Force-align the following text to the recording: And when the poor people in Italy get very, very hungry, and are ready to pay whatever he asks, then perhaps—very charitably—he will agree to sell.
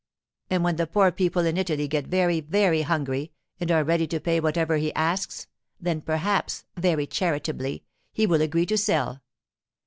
And 0.49 0.63
when 0.63 0.77
the 0.77 0.87
poor 0.87 1.11
people 1.11 1.45
in 1.45 1.57
Italy 1.57 1.87
get 1.87 2.07
very, 2.07 2.39
very 2.41 2.81
hungry, 2.81 3.33
and 3.59 3.69
are 3.71 3.83
ready 3.83 4.07
to 4.07 4.19
pay 4.19 4.39
whatever 4.39 4.77
he 4.77 4.91
asks, 4.95 5.45
then 5.79 6.01
perhaps—very 6.01 7.05
charitably—he 7.05 8.25
will 8.25 8.41
agree 8.41 8.65
to 8.65 8.79
sell. 8.79 9.21